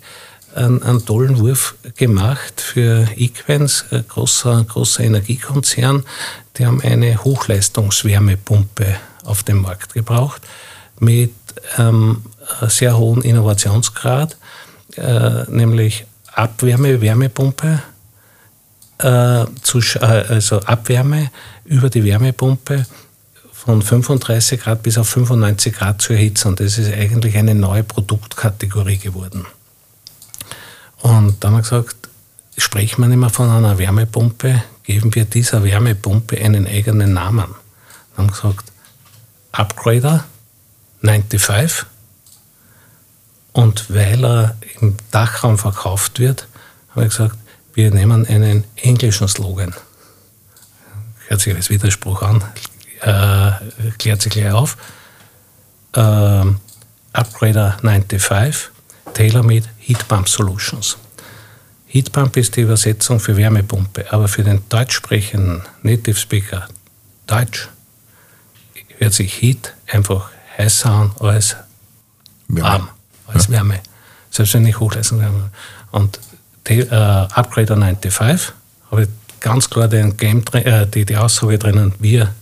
[0.55, 6.03] einen, einen tollen Wurf gemacht für Equens, ein großer, großer Energiekonzern.
[6.57, 10.41] Die haben eine Hochleistungswärmepumpe auf den Markt gebraucht
[10.99, 11.33] mit
[11.77, 12.23] ähm,
[12.67, 14.37] sehr hohen Innovationsgrad,
[14.95, 17.79] äh, nämlich Abwärme, Wärmepumpe,
[18.99, 21.31] äh, zu, äh, also Abwärme
[21.65, 22.85] über die Wärmepumpe
[23.51, 26.55] von 35 Grad bis auf 95 Grad zu erhitzen.
[26.55, 29.45] Das ist eigentlich eine neue Produktkategorie geworden.
[31.01, 31.95] Und dann haben wir gesagt,
[32.57, 37.45] sprechen wir nicht mehr von einer Wärmepumpe, geben wir dieser Wärmepumpe einen eigenen Namen.
[38.15, 38.71] Dann haben wir gesagt,
[39.51, 40.25] Upgrader
[41.01, 41.85] 95.
[43.53, 46.47] Und weil er im Dachraum verkauft wird,
[46.89, 47.37] haben wir gesagt,
[47.73, 49.73] wir nehmen einen englischen Slogan.
[51.27, 52.43] Hört sich als Widerspruch an,
[53.01, 53.51] äh,
[53.97, 54.77] klärt sich gleich auf.
[55.93, 56.45] Äh,
[57.13, 58.71] Upgrader 95
[59.13, 60.97] Tailor-Made Heat Pump Solutions.
[61.85, 66.67] Heat Pump ist die Übersetzung für Wärmepumpe, aber für den deutsch sprechenden Native Speaker
[67.27, 67.69] Deutsch
[68.97, 71.55] hört sich Heat einfach heißer an als
[72.47, 72.89] warm,
[73.27, 73.53] als ja.
[73.53, 73.79] Wärme.
[74.29, 75.51] Selbst wenn ich Hochleistung habe.
[75.91, 76.19] Und
[76.67, 78.53] die, äh, Upgrader 95
[78.89, 79.09] habe ich
[79.39, 82.33] ganz klar den Game, äh, die, die Aussage drinnen, wir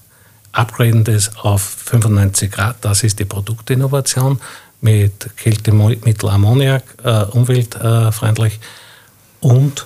[0.54, 4.40] upgraden das auf 95 Grad, das ist die Produktinnovation
[4.82, 8.60] mit Kältemittel Ammoniak, äh, umweltfreundlich
[9.40, 9.86] und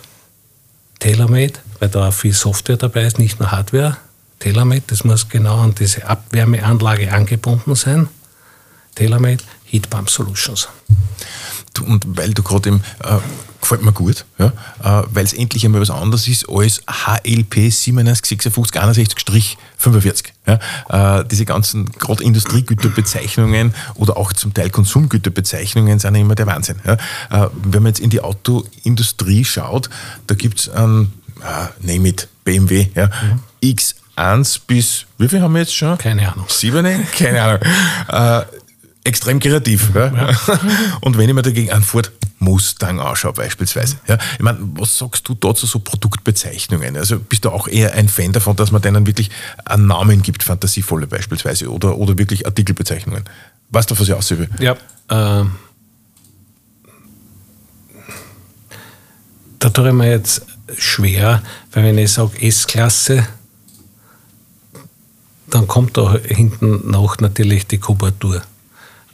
[1.00, 3.98] TaylorMade, weil da viel Software dabei ist, nicht nur Hardware.
[4.40, 8.08] TaylorMade, das muss genau an diese Abwärmeanlage angebunden sein.
[8.96, 10.70] TaylorMade Heat Pump Solutions.
[11.86, 13.20] Und weil du gerade im äh,
[13.66, 14.52] gefällt mir gut, ja,
[14.84, 21.20] äh, weil es endlich einmal was anderes ist als HLP 9756 45 Ja.
[21.20, 26.76] Äh, diese ganzen gerade Industriegüterbezeichnungen oder auch zum Teil Konsumgüterbezeichnungen sind ja immer der Wahnsinn.
[26.86, 26.94] Ja.
[26.94, 29.90] Äh, wenn man jetzt in die Autoindustrie schaut,
[30.28, 33.40] da gibt es ein, äh, name it, BMW, ja, mhm.
[33.64, 35.98] X1 bis, wie viel haben wir jetzt schon?
[35.98, 36.46] Keine Ahnung.
[36.50, 36.86] Sieben?
[37.18, 37.62] Keine Ahnung.
[38.08, 38.46] Äh,
[39.06, 39.92] extrem kreativ.
[39.94, 40.14] Ja?
[40.14, 40.60] Ja.
[41.02, 43.98] Und wenn ich mir dagegen einen Ford Mustang anschaue beispielsweise.
[44.08, 44.18] Ja?
[44.34, 46.98] Ich meine, was sagst du dazu so Produktbezeichnungen?
[46.98, 49.32] Also bist du auch eher ein Fan davon, dass man denen wirklich
[49.64, 53.24] einen Namen gibt, fantasievolle beispielsweise, oder, oder wirklich Artikelbezeichnungen?
[53.70, 54.74] Weißt du, was ich aussehen Ja,
[55.10, 55.46] äh,
[59.60, 60.46] da tue ich mir jetzt
[60.78, 61.42] schwer,
[61.72, 63.28] weil wenn ich sage S-Klasse,
[65.48, 68.44] dann kommt da hinten noch natürlich die Kubatur.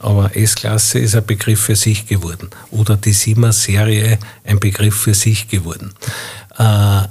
[0.02, 2.50] Aber S-Klasse ist ein Begriff für sich geworden.
[2.70, 5.94] Oder die 7er-Serie ein Begriff für sich geworden.
[6.58, 7.02] Äh,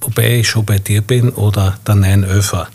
[0.00, 2.66] wobei ich schon bei dir bin, oder der 911er.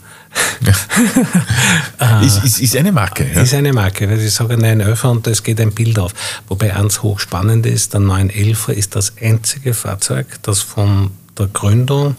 [2.00, 3.30] äh, ist, ist, ist, eine Marke.
[3.34, 3.42] Ja?
[3.42, 6.14] Ist eine Marke, weil ich sage 911er und es geht ein Bild auf.
[6.48, 12.16] Wobei eins hochspannend ist, der 911er ist das einzige Fahrzeug, das von der Gründung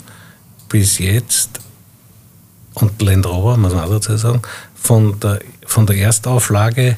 [0.69, 1.59] bis jetzt
[2.75, 4.41] und Land Rover, muss man auch dazu sagen,
[4.75, 6.97] von der, von der Erstauflage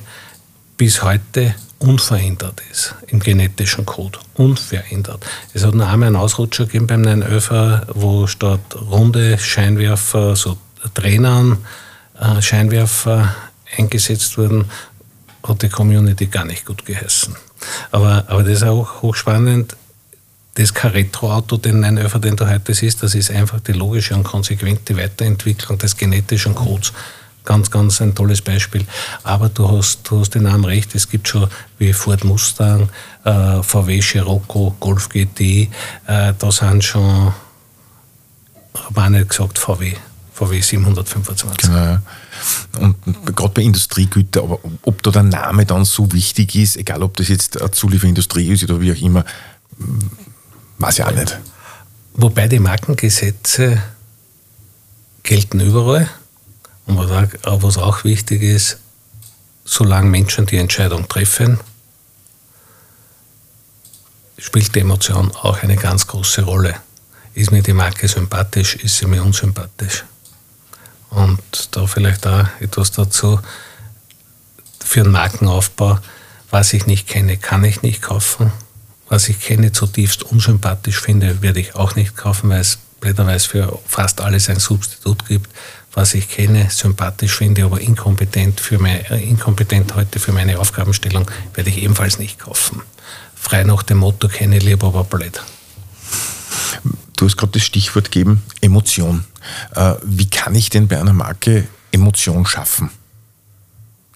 [0.77, 4.19] bis heute unverändert ist im genetischen Code.
[4.35, 5.25] Unverändert.
[5.53, 10.57] Es hat noch einmal einen Ausrutscher gegeben beim 911 wo statt runde Scheinwerfer so
[10.93, 11.57] Trainern
[12.19, 13.35] äh, Scheinwerfer
[13.77, 14.65] eingesetzt wurden,
[15.43, 17.35] hat die Community gar nicht gut geheißen.
[17.91, 19.75] Aber, aber das ist auch hochspannend
[20.55, 24.23] das kein Retro-Auto, den 911, den du heute siehst, das ist einfach die logische und
[24.23, 26.93] konsequente Weiterentwicklung des genetischen Codes.
[27.45, 28.85] Ganz, ganz ein tolles Beispiel.
[29.23, 32.89] Aber du hast, du hast den Namen recht, es gibt schon wie Ford Mustang,
[33.23, 35.41] äh, VW Scirocco, Golf GT,
[36.07, 37.33] äh, da sind schon,
[38.75, 39.93] habe auch nicht gesagt VW,
[40.33, 41.69] VW 725.
[41.69, 42.01] Genau, ja.
[42.79, 42.95] Und
[43.35, 47.29] gerade bei Industriegütern, aber ob da der Name dann so wichtig ist, egal ob das
[47.29, 49.23] jetzt eine Zulieferindustrie ist oder wie auch immer,
[50.77, 51.39] Weiß ich auch nicht.
[52.13, 53.81] Wobei die Markengesetze
[55.23, 56.09] gelten überall.
[56.85, 58.77] Und was auch wichtig ist,
[59.63, 61.59] solange Menschen die Entscheidung treffen,
[64.37, 66.75] spielt die Emotion auch eine ganz große Rolle.
[67.33, 70.05] Ist mir die Marke sympathisch, ist sie mir unsympathisch?
[71.09, 73.39] Und da vielleicht auch etwas dazu.
[74.83, 75.99] Für einen Markenaufbau,
[76.51, 78.51] was ich nicht kenne, kann ich nicht kaufen
[79.07, 83.79] was ich kenne, zutiefst unsympathisch finde, werde ich auch nicht kaufen, weil es blöderweise für
[83.87, 85.49] fast alles ein Substitut gibt.
[85.95, 91.31] Was ich kenne, sympathisch finde, aber inkompetent, für meine, äh, inkompetent heute für meine Aufgabenstellung,
[91.53, 92.81] werde ich ebenfalls nicht kaufen.
[93.33, 95.41] Frei nach dem Motto, kenne lieber, aber blöd.
[97.15, 99.23] Du hast gerade das Stichwort gegeben, Emotion.
[99.73, 102.89] Äh, wie kann ich denn bei einer Marke Emotion schaffen?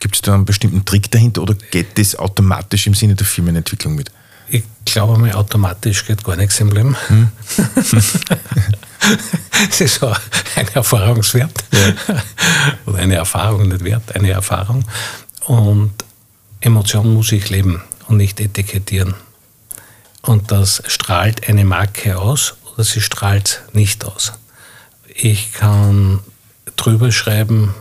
[0.02, 3.96] Gibt es da einen bestimmten Trick dahinter oder geht das automatisch im Sinne der Firmenentwicklung
[3.96, 4.12] mit?
[4.50, 6.96] Ich glaube mal, automatisch geht gar nichts im Leben.
[7.08, 7.32] Hm.
[9.70, 10.08] das ist so
[10.56, 11.52] ein Erfahrungswert.
[11.72, 11.94] Ja.
[12.86, 14.86] Oder eine Erfahrung, nicht Wert, eine Erfahrung.
[15.46, 15.94] Und
[16.62, 19.14] Emotionen muss ich leben und nicht etikettieren.
[20.22, 24.34] Und das strahlt eine Marke aus oder sie strahlt nicht aus.
[25.08, 26.20] Ich kann
[26.76, 27.74] drüber schreiben,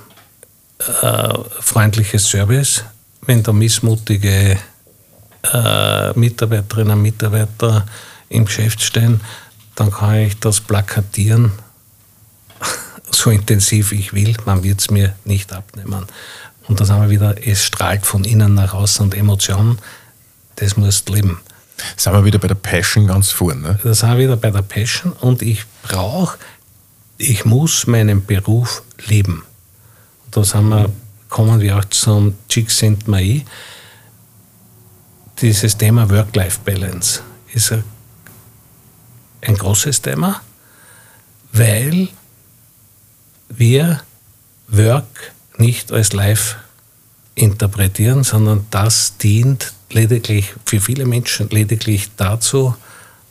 [1.03, 2.85] äh, freundliches Service,
[3.23, 4.59] wenn der missmutige
[5.53, 7.87] äh, Mitarbeiterinnen und Mitarbeiter
[8.29, 9.21] im Geschäft stehen,
[9.75, 11.53] dann kann ich das plakatieren,
[13.11, 16.07] so intensiv ich will, man wird es mir nicht abnehmen.
[16.67, 19.79] Und da sind wir wieder, es strahlt von innen nach außen und Emotion,
[20.57, 21.41] das muss leben.
[21.97, 23.61] Sind wir wieder bei der Passion ganz vorne.
[23.61, 23.79] Ne?
[23.83, 26.37] Da sind wir wieder bei der Passion und ich brauche,
[27.17, 29.45] ich muss meinen Beruf leben.
[30.31, 30.91] Da wir,
[31.29, 33.45] kommen wir auch zum Csikszentmihalyi
[35.41, 37.21] dieses Thema Work-Life-Balance
[37.53, 37.73] ist
[39.41, 40.41] ein großes Thema,
[41.53, 42.09] weil
[43.49, 44.03] wir
[44.69, 46.57] Work nicht als Life
[47.35, 52.75] interpretieren, sondern das dient lediglich für viele Menschen lediglich dazu,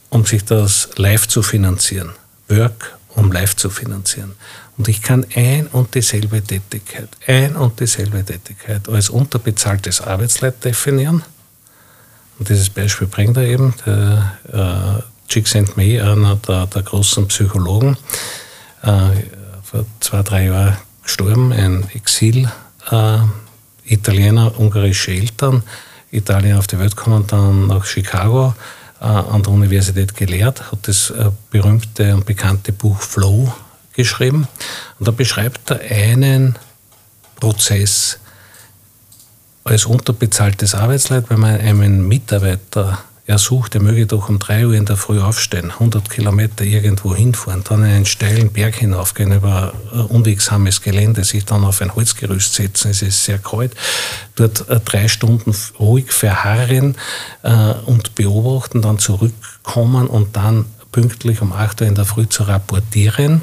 [0.09, 2.13] um sich das Live zu finanzieren.
[2.47, 4.33] Work, um Live zu finanzieren.
[4.77, 11.23] Und ich kann ein und dieselbe Tätigkeit, ein und dieselbe Tätigkeit als unterbezahltes Arbeitsleid definieren
[12.39, 17.97] und dieses Beispiel bringt er eben, der äh, Csikszentmihalyi, einer der, der, großen Psychologen,
[18.83, 19.09] äh,
[19.63, 22.49] vor zwei, drei Jahren gestorben, ein Exil,
[22.91, 23.17] äh,
[23.85, 25.63] Italiener, ungarische Eltern,
[26.11, 28.53] Italien auf die Welt gekommen, dann nach Chicago
[28.99, 33.53] äh, an der Universität gelehrt, hat das äh, berühmte und bekannte Buch Flow
[33.93, 34.47] geschrieben.
[34.99, 36.55] Und da beschreibt er einen
[37.39, 38.19] Prozess,
[39.67, 44.73] als unterbezahltes Arbeitsleid, wenn man einen Mitarbeiter er sucht, er möge doch um 3 Uhr
[44.73, 49.73] in der Früh aufstehen, 100 Kilometer irgendwo hinfahren, dann einen steilen Berg hinaufgehen über
[50.07, 53.75] unwegsames Gelände, sich dann auf ein Holzgerüst setzen, es ist sehr kalt,
[54.35, 56.95] dort äh, drei Stunden ruhig verharren
[57.43, 62.43] äh, und beobachten, dann zurückkommen und dann pünktlich um 8 Uhr in der Früh zu
[62.43, 63.41] rapportieren.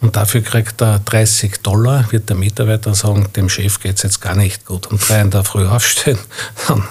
[0.00, 4.20] Und dafür kriegt er 30 Dollar, wird der Mitarbeiter sagen, dem Chef geht es jetzt
[4.20, 4.86] gar nicht gut.
[4.88, 6.18] Um drei in der Früh aufstehen,
[6.68, 6.84] dann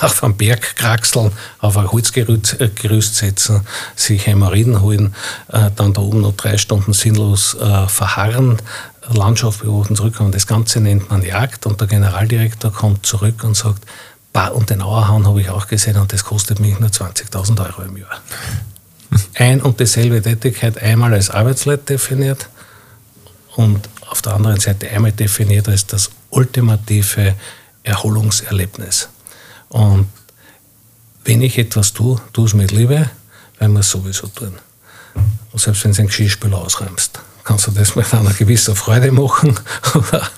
[0.00, 3.60] auf einen Berg kraxeln, auf ein Holzgerüst äh, setzen,
[3.94, 5.14] sich Hämorrhoiden holen,
[5.52, 8.60] äh, dann da oben noch drei Stunden sinnlos äh, verharren,
[9.08, 10.32] Landschaft beobachten, zurückkommen.
[10.32, 13.84] Das Ganze nennt man Jagd und der Generaldirektor kommt zurück und sagt,
[14.32, 17.82] bah, und den Auerhahn habe ich auch gesehen und das kostet mich nur 20.000 Euro
[17.82, 18.20] im Jahr.
[19.34, 22.48] Ein und dieselbe Tätigkeit einmal als Arbeitsleid definiert
[23.56, 27.34] und auf der anderen Seite einmal definiert als das ultimative
[27.82, 29.08] Erholungserlebnis.
[29.68, 30.08] Und
[31.24, 33.10] wenn ich etwas tue, tue es mit Liebe,
[33.58, 34.54] weil wir es sowieso tun.
[35.52, 39.58] Und selbst wenn du einen Geschirrspüler ausräumst, kannst du das mit einer gewissen Freude machen
[39.94, 40.28] oder,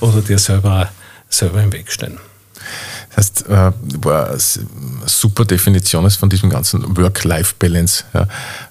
[0.00, 0.90] oder dir selber,
[1.28, 2.18] selber im Weg stellen.
[3.18, 4.38] Heißt, äh, war
[5.06, 8.22] super Definition ist von diesem ganzen Work-Life-Balance, ja,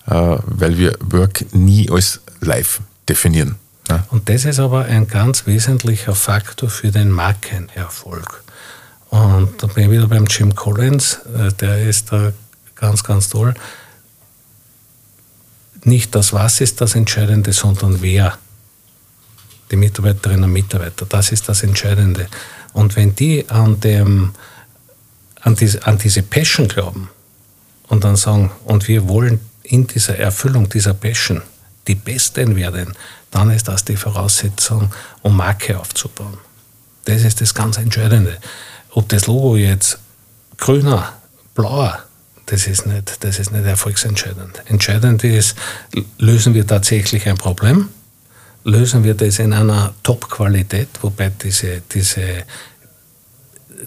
[0.08, 3.56] äh, weil wir Work nie als Life definieren.
[3.90, 4.06] Ja.
[4.10, 8.42] Und das ist aber ein ganz wesentlicher Faktor für den Markenerfolg.
[9.10, 12.32] Und da bin ich wieder beim Jim Collins, äh, der ist da
[12.76, 13.54] ganz, ganz toll.
[15.84, 18.38] Nicht das Was ist das Entscheidende, sondern wer.
[19.72, 22.30] Die Mitarbeiterinnen und Mitarbeiter, das ist das Entscheidende.
[22.78, 24.34] Und wenn die an, dem,
[25.42, 27.10] an, diese, an diese Passion glauben
[27.88, 31.42] und dann sagen, und wir wollen in dieser Erfüllung dieser Passion
[31.88, 32.94] die Besten werden,
[33.32, 34.92] dann ist das die Voraussetzung,
[35.24, 36.38] um Marke aufzubauen.
[37.06, 38.38] Das ist das ganz Entscheidende.
[38.92, 39.98] Ob das Logo jetzt
[40.58, 41.14] grüner,
[41.56, 42.04] blauer,
[42.46, 44.62] das ist nicht, das ist nicht erfolgsentscheidend.
[44.68, 45.56] Entscheidend ist,
[46.20, 47.90] lösen wir tatsächlich ein Problem,
[48.68, 52.44] lösen wir das in einer Top-Qualität, wobei diese, diese,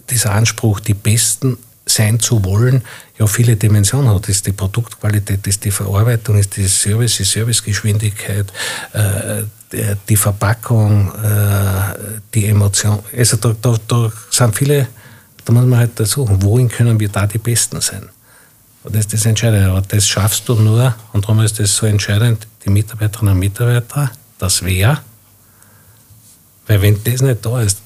[0.09, 2.81] dieser Anspruch, die Besten sein zu wollen,
[3.17, 4.29] ja viele Dimensionen hat.
[4.29, 8.51] Ist die Produktqualität, ist die Verarbeitung, ist die Service, die Servicegeschwindigkeit,
[8.93, 9.43] äh,
[10.07, 11.97] die Verpackung, äh,
[12.33, 12.99] die Emotion.
[13.15, 14.87] Also da, da, da sind viele
[15.45, 18.09] da muss man halt suchen, wohin können wir da die Besten sein.
[18.83, 19.69] Und das ist das Entscheidende.
[19.69, 24.11] Aber das schaffst du nur, und darum ist das so entscheidend, die Mitarbeiterinnen und Mitarbeiter,
[24.41, 25.03] das Wer.
[26.67, 27.81] Weil wenn das nicht da ist,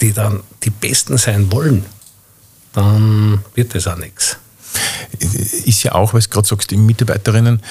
[0.00, 1.84] die dann die Besten sein wollen,
[2.72, 4.38] dann wird das auch nichts.
[5.18, 7.62] Ist ja auch, weil du gerade sagst, die Mitarbeiterinnen,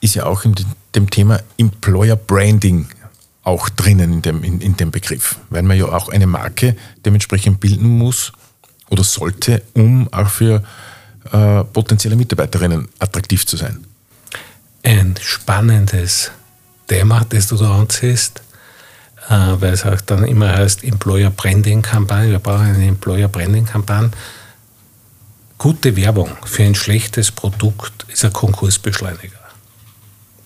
[0.00, 0.54] ist ja auch in
[0.94, 2.88] dem Thema Employer Branding
[3.44, 7.60] auch drinnen in dem, in, in dem Begriff, weil man ja auch eine Marke dementsprechend
[7.60, 8.32] bilden muss
[8.90, 10.62] oder sollte, um auch für
[11.30, 13.84] äh, potenzielle Mitarbeiterinnen attraktiv zu sein.
[14.82, 16.32] Ein spannendes
[16.86, 18.42] Thema, das du da anziehst,
[19.28, 23.66] äh, weil es auch dann immer heißt Employer Branding Kampagne, wir brauchen eine Employer Branding
[23.66, 24.10] Kampagne.
[25.58, 29.42] Gute Werbung für ein schlechtes Produkt ist ein Konkursbeschleuniger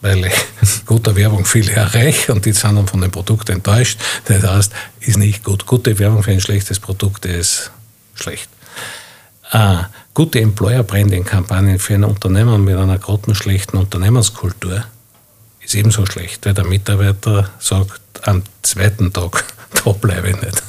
[0.01, 0.35] weil ich
[0.87, 3.99] guter Werbung viele erreiche und die sind dann von dem Produkt enttäuscht.
[4.27, 5.66] Das heißt, ist nicht gut.
[5.66, 7.70] Gute Werbung für ein schlechtes Produkt ist
[8.14, 8.49] schlecht.
[9.53, 9.79] Äh,
[10.14, 14.85] gute Employer-Branding-Kampagnen für ein Unternehmen mit einer grottenschlechten Unternehmenskultur
[15.66, 19.44] ist ebenso schlecht, weil der Mitarbeiter sagt am zweiten Tag,
[19.85, 20.62] da bleibe ich nicht.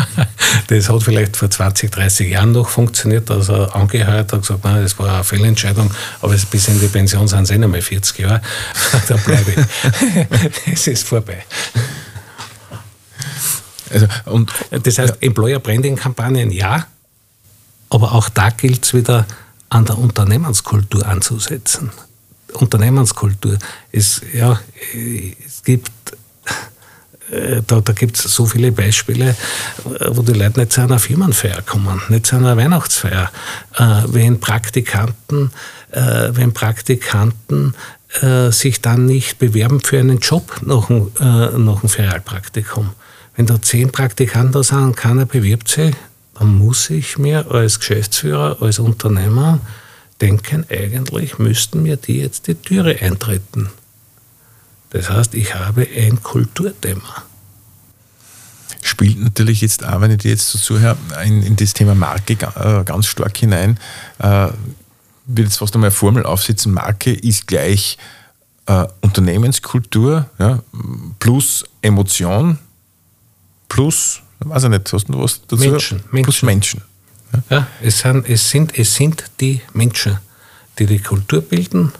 [0.68, 4.82] das hat vielleicht vor 20, 30 Jahren noch funktioniert, dass er angeheuert hat, gesagt, nein,
[4.82, 5.90] das war eine Fehlentscheidung,
[6.22, 8.40] aber bis in die Pension sind es eh noch mal 40 Jahre,
[9.08, 10.70] da bleibe ich.
[10.70, 11.44] das ist vorbei.
[13.92, 15.26] Also, und, das heißt, ja.
[15.26, 16.86] Employer Branding Kampagnen ja,
[17.90, 19.26] aber auch da gilt es wieder
[19.68, 21.90] an der Unternehmenskultur anzusetzen.
[22.54, 23.58] Unternehmenskultur
[23.92, 24.58] ist, ja,
[25.46, 25.90] es gibt
[27.30, 29.36] äh, da, da gibt es so viele Beispiele,
[30.08, 33.30] wo die Leute nicht zu einer Firmenfeier kommen, nicht zu einer Weihnachtsfeier.
[33.76, 35.52] Äh, wenn Praktikanten,
[35.92, 37.74] äh, wenn Praktikanten
[38.20, 42.90] äh, sich dann nicht bewerben für einen Job nach einem, äh, nach einem Ferialpraktikum.
[43.36, 45.94] Wenn da zehn Praktikanten da sind und keiner bewirbt sich,
[46.38, 49.60] dann muss ich mir als Geschäftsführer, als Unternehmer
[50.20, 53.70] denken, eigentlich müssten mir die jetzt die Türe eintreten.
[54.90, 57.22] Das heißt, ich habe ein Kulturthema.
[58.82, 62.32] Spielt natürlich jetzt auch, wenn ich dir jetzt so zuhöre, in, in das Thema Marke
[62.32, 63.78] äh, ganz stark hinein.
[64.18, 64.48] Äh,
[65.26, 67.98] wird jetzt fast einmal eine Formel aufsetzen, Marke ist gleich
[68.66, 70.62] äh, Unternehmenskultur ja,
[71.18, 72.58] plus Emotion
[73.70, 75.64] plus, weiß ich nicht, hast du was dazu?
[75.64, 76.02] Menschen.
[76.10, 76.82] Plus Menschen.
[77.48, 80.18] Ja es, sind, es, sind, es sind die Menschen,
[80.78, 81.92] die die Kultur bilden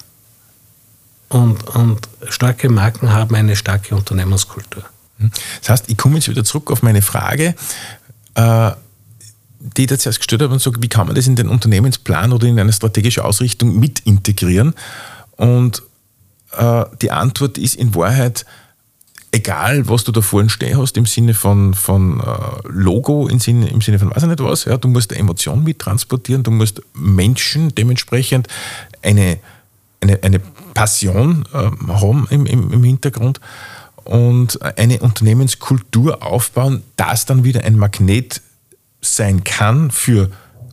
[1.29, 4.83] und, und starke Marken haben eine starke Unternehmenskultur.
[5.61, 7.55] Das heißt, ich komme jetzt wieder zurück auf meine Frage,
[8.35, 8.71] äh,
[9.61, 12.33] die ich jetzt erst gestellt habe und sage, wie kann man das in den Unternehmensplan
[12.33, 14.75] oder in eine strategische Ausrichtung mit integrieren?
[15.37, 15.83] Und
[16.53, 18.47] äh, die Antwort ist in Wahrheit,
[19.33, 23.69] egal was du da vorne stehen hast, im Sinne von, von äh, Logo, im Sinne,
[23.69, 26.51] im Sinne von weiß ich nicht was, ja, du musst eine Emotion mit transportieren, du
[26.51, 28.49] musst Menschen dementsprechend
[29.03, 29.39] eine,
[30.01, 30.41] eine, eine
[30.75, 33.41] Passion äh, haben im, im, im Hintergrund
[34.05, 38.41] und eine Unternehmenskultur aufbauen, das dann wieder ein Magnet
[39.01, 40.31] sein kann für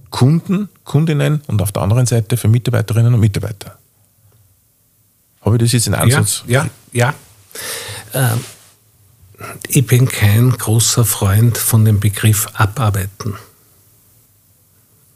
[0.09, 3.77] Kunden, Kundinnen und auf der anderen Seite für Mitarbeiterinnen und Mitarbeiter.
[5.41, 6.43] Habe ich das jetzt in Ansatz?
[6.47, 7.09] Ja, ja.
[7.09, 7.13] ja.
[8.13, 8.43] Ähm,
[9.67, 13.35] ich bin kein großer Freund von dem Begriff abarbeiten.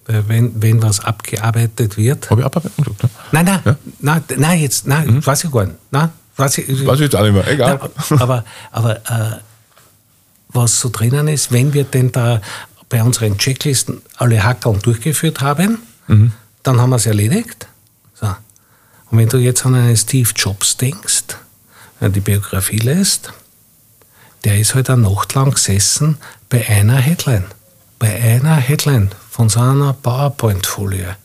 [0.06, 2.30] Wenn, wenn was abgearbeitet wird.
[2.30, 3.04] Habe ich abarbeiten gesagt?
[3.04, 3.10] Ne?
[3.32, 3.76] Nein, nein, ja?
[4.00, 5.26] nein, nein, jetzt, nein, mhm.
[5.26, 5.78] weiß ich gar nicht.
[5.90, 7.80] Nein, weiß ich, weiß ich jetzt auch nicht mehr, egal.
[8.10, 9.38] Nein, aber aber äh,
[10.50, 12.42] was so drinnen ist, wenn wir denn da
[12.90, 16.34] bei unseren Checklisten alle Hackeln durchgeführt haben, mhm.
[16.64, 17.68] dann haben wir es erledigt.
[18.14, 18.28] So.
[19.10, 21.24] Und wenn du jetzt an einen Steve Jobs denkst,
[22.10, 23.34] die Biografie lässt,
[24.44, 26.18] der ist halt eine Nacht lang gesessen
[26.50, 27.46] bei einer Headline.
[28.00, 31.16] Bei einer Headline von seiner PowerPoint-Folie,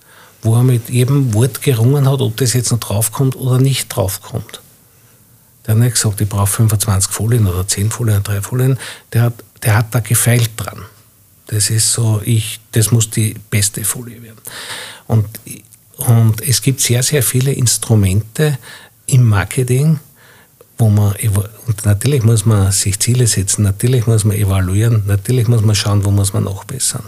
[0.42, 4.60] wo er mit jedem Wort gerungen hat, ob das jetzt noch draufkommt oder nicht draufkommt.
[5.66, 8.78] Der hat nicht gesagt, ich brauche 25 Folien oder 10 Folien oder 3 Folien.
[9.12, 10.82] Der hat, der hat da gefeilt dran.
[11.46, 14.38] Das ist so, ich, das muss die beste Folie werden.
[15.06, 15.26] Und,
[15.96, 18.58] und es gibt sehr, sehr viele Instrumente
[19.06, 20.00] im Marketing,
[20.78, 21.14] wo man,
[21.66, 26.04] und natürlich muss man sich Ziele setzen, natürlich muss man evaluieren, natürlich muss man schauen,
[26.04, 27.04] wo muss man nachbessern.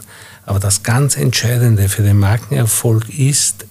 [0.46, 3.66] Aber das ganz Entscheidende für den Markenerfolg ist,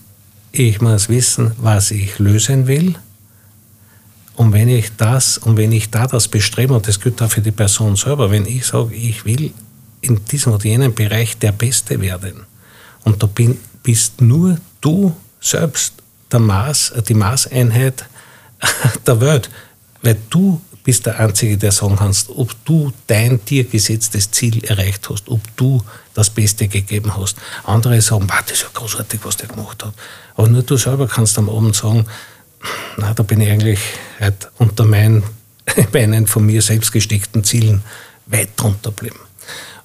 [0.51, 2.95] ich muss wissen, was ich lösen will.
[4.35, 7.41] Und wenn ich das, und wenn ich da das bestrebe, und das gilt auch für
[7.41, 9.51] die Person selber, wenn ich sage, ich will
[10.01, 12.45] in diesem oder jenem Bereich der Beste werden.
[13.03, 15.95] Und da bin, bist nur du selbst
[16.31, 18.05] der Maß, die Maßeinheit
[19.07, 19.49] der Welt,
[20.07, 25.09] weil du bist der Einzige, der sagen kannst, ob du dein dir gesetztes Ziel erreicht
[25.09, 25.83] hast, ob du
[26.13, 27.35] das Beste gegeben hast.
[27.65, 29.93] Andere sagen, das ist ja großartig, was der gemacht hat.
[30.35, 32.05] Aber nur du selber kannst am Abend sagen,
[32.95, 33.81] na, da bin ich eigentlich
[34.17, 35.23] halt unter meinen,
[35.93, 37.83] meinen von mir selbst gesteckten Zielen
[38.27, 39.19] weit drunter geblieben.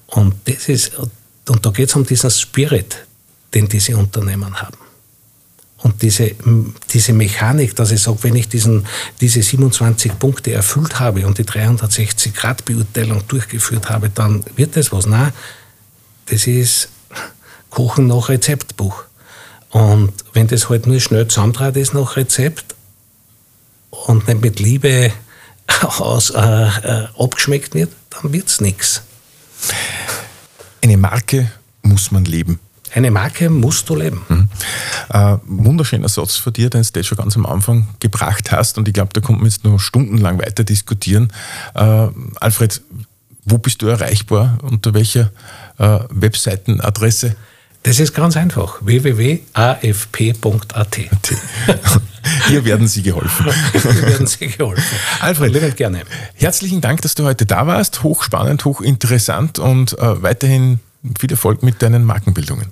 [0.07, 3.05] Und, das ist, und da geht es um diesen Spirit,
[3.53, 4.77] den diese Unternehmen haben.
[5.83, 6.31] Und diese,
[6.93, 8.87] diese Mechanik, dass ich sage, wenn ich diesen,
[9.19, 15.05] diese 27 Punkte erfüllt habe und die 360-Grad-Beurteilung durchgeführt habe, dann wird das was.
[15.05, 15.33] Nein,
[16.27, 16.87] das ist
[17.69, 19.03] Kochen nach Rezeptbuch.
[19.71, 22.75] Und wenn das halt nur schnell zusammentrat ist nach Rezept
[23.89, 25.11] und nicht mit Liebe
[25.81, 29.01] aus, äh, äh, abgeschmeckt wird, dann wird es nichts.
[30.81, 32.59] Eine Marke muss man leben.
[32.93, 34.21] Eine Marke musst du leben.
[34.29, 34.49] Mhm.
[35.09, 38.77] Äh, wunderschöner Satz von dir, den du schon ganz am Anfang gebracht hast.
[38.77, 41.31] Und ich glaube, da kommt man jetzt noch stundenlang weiter diskutieren.
[41.75, 42.07] Äh,
[42.39, 42.81] Alfred,
[43.45, 44.57] wo bist du erreichbar?
[44.61, 45.31] Unter welcher
[45.77, 47.35] äh, Webseitenadresse?
[47.83, 48.77] Das ist ganz einfach.
[48.81, 49.43] www.afp.at.
[52.47, 53.45] Hier werden Sie geholfen.
[53.73, 54.97] Hier werden Sie geholfen.
[55.19, 56.03] Alfred, Liebend gerne.
[56.35, 58.03] Herzlichen Dank, dass du heute da warst.
[58.03, 60.79] Hochspannend, hochinteressant und äh, weiterhin
[61.19, 62.69] viel Erfolg mit deinen Markenbildungen.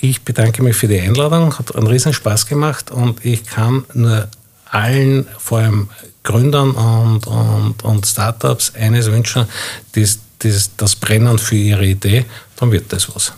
[0.00, 4.28] Ich bedanke mich für die Einladung, hat einen riesen Spaß gemacht und ich kann nur
[4.70, 5.88] allen, vor allem
[6.22, 9.46] Gründern und, und, und Startups, eines wünschen,
[9.92, 12.24] das, das, das Brennen für ihre Idee,
[12.56, 13.32] dann wird das was.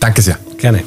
[0.00, 0.38] Danke sehr.
[0.58, 0.82] Gerne.